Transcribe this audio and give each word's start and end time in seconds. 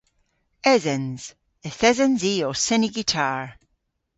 Esens. 0.73 1.21
Yth 1.67 1.83
esens 1.89 2.21
i 2.31 2.33
ow 2.47 2.55
seni 2.65 2.89
gitar. 2.95 3.43